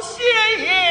[0.00, 0.22] 谢
[0.58, 0.87] 谢。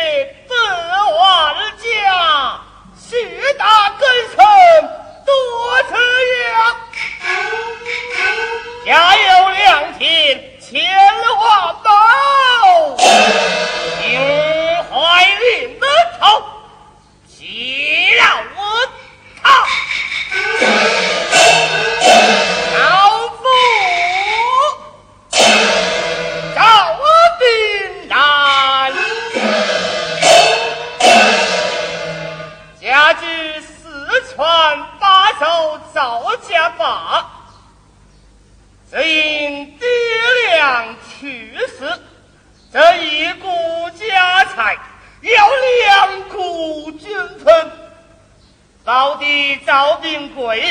[48.87, 50.61] 老弟赵炳贵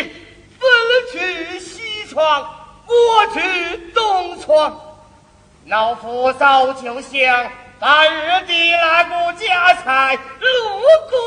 [0.58, 0.66] 分
[1.12, 2.48] 去西窗，
[2.86, 4.80] 我去东窗。
[5.66, 10.48] 老夫早就想把二弟那个家财路
[11.10, 11.18] 过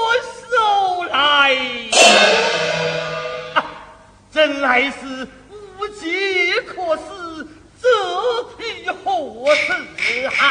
[0.49, 1.55] 收来，
[4.33, 7.47] 真乃是无计可施，
[7.79, 7.87] 这
[8.63, 10.43] 与何是好？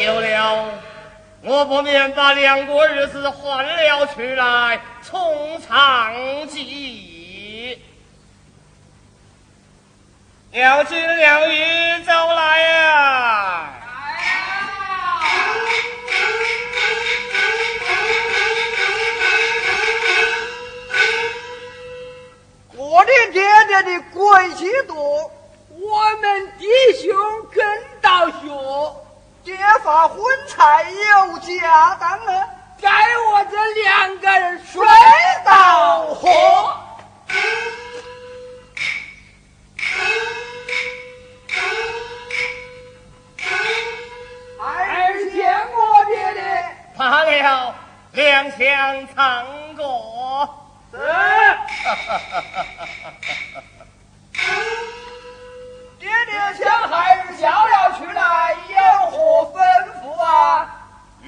[0.00, 0.72] 有了，
[1.42, 7.80] 我不免把两个儿子换了出来，从长计。
[10.50, 13.72] 廖金、廖玉走来呀！
[22.74, 25.30] 我的爹爹的贵气多，
[25.70, 26.66] 我们弟
[27.00, 27.14] 兄
[27.52, 27.64] 跟
[28.00, 28.48] 到学，
[29.48, 32.90] 爹发婚财有家当啊，该
[33.30, 34.86] 我这两个人水
[35.42, 36.28] 到河。
[44.60, 46.62] 儿见我爹爹，
[46.98, 47.74] 罢了，
[48.12, 50.68] 两相唱过。
[50.92, 50.98] 是。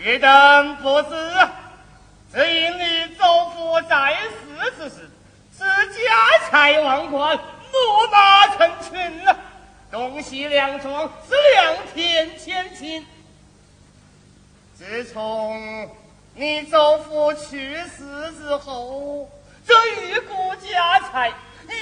[0.02, 1.08] 玉等不知，
[2.32, 5.10] 只因你祖父在世之时，
[5.58, 9.36] 是家财万贯，驽马成群呐，
[9.90, 13.04] 东西两庄是两田千顷。
[14.74, 15.90] 自从
[16.34, 19.28] 你祖父去世之后，
[19.66, 19.74] 这
[20.06, 21.28] 一股家财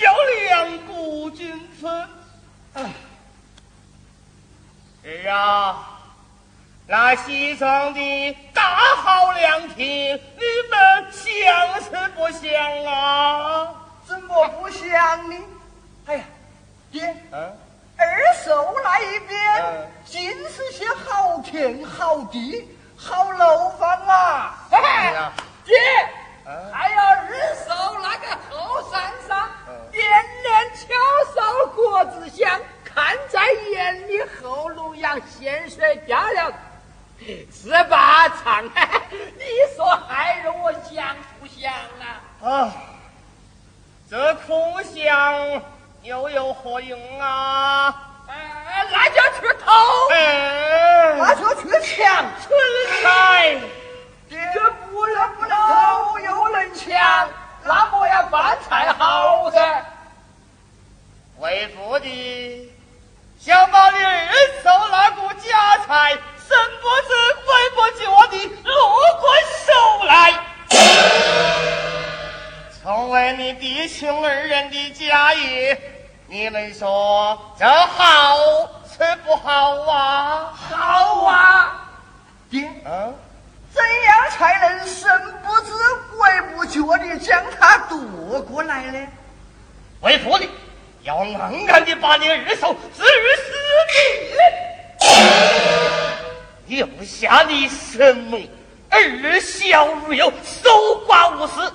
[0.03, 0.15] 要
[0.49, 2.09] 两股均分。
[5.05, 5.98] 儿啊，
[6.91, 8.63] 那西庄的大
[8.97, 13.75] 好良田，你们想是不想啊？
[14.07, 14.89] 怎么不想
[15.31, 15.37] 呢？
[16.07, 16.25] 哎呀，
[16.91, 17.57] 爹，嗯，
[17.99, 18.07] 二
[18.43, 22.67] 寿那一边嗯尽是些好田、好地、
[22.97, 24.67] 好楼房啊！
[24.71, 25.33] 哎呀，
[25.67, 25.77] 爹，
[26.47, 30.03] 嗯还有二手那个后山上嗯，年
[30.43, 30.89] 年秋
[31.35, 33.43] 收果子香，看在
[33.75, 36.51] 眼里，后路阳咸水漂亮，
[37.53, 39.45] 十八场，你
[39.77, 42.05] 说还容我想不想啊？
[42.49, 42.73] 啊，
[44.09, 45.63] 这空想
[46.03, 47.95] 又有何用啊？
[48.29, 49.73] 哎，那就去偷。
[50.13, 53.61] 哎，那就去抢，春财。
[54.31, 57.29] 这不能不能偷又能抢，
[57.65, 59.85] 那么要饭才好噻。
[61.39, 62.71] 为父的
[63.39, 63.97] 想把你
[73.49, 75.81] 你弟兄二人的家业。
[76.27, 78.37] 你们说这好
[78.85, 80.53] 是不好啊？
[80.53, 81.89] 好啊！
[82.51, 83.15] 爹，嗯，
[83.73, 85.11] 怎样才能神
[85.43, 85.73] 不知
[86.15, 88.99] 鬼不觉地将他夺过来呢？
[90.03, 90.45] 为父的
[91.03, 93.53] 要硬硬的把你二嫂置于死
[96.67, 98.47] 地，留下你神猛，
[98.91, 100.69] 二小如有，守
[101.07, 101.73] 寡无事。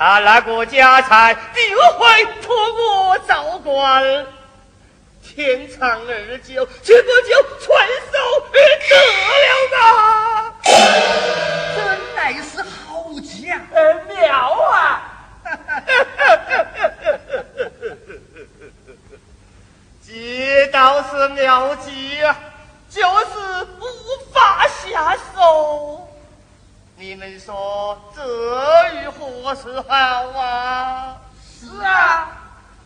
[0.00, 4.02] 他那个家财定会托我照管，
[5.22, 8.18] 天长日久，岂不就传授
[8.50, 8.58] 而
[8.88, 8.94] 得
[9.44, 10.54] 了吗？
[11.76, 11.78] 真
[12.16, 13.60] 乃是好家！
[13.74, 15.02] 呃，妙啊！
[20.00, 22.34] 计倒是妙计啊，
[22.88, 23.84] 就是无
[24.32, 26.08] 法下手。
[27.00, 28.22] 你们说这
[29.00, 29.94] 与何时好
[30.38, 31.16] 啊？
[31.58, 32.28] 是啊，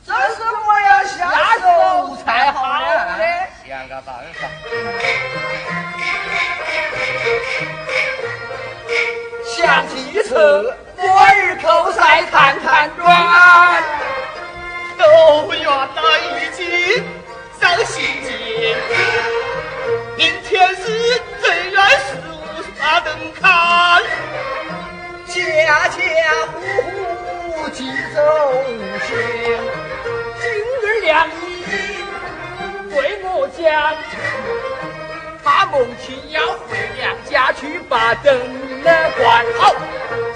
[0.06, 3.18] 这是我要下手才好呢。
[3.66, 4.46] 想个办法。
[9.44, 10.76] 想计策，
[35.74, 38.32] 梦起要回娘家去把灯
[38.84, 39.74] 来关好，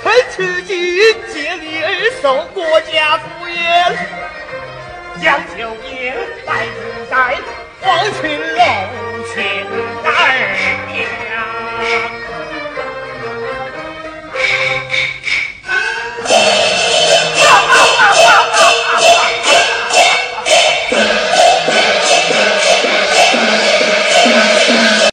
[0.02, 3.56] 趁此举借力而受国家福荫，
[5.22, 6.12] 将就业
[6.44, 7.38] 待自在，
[7.80, 9.07] 黄泉楼。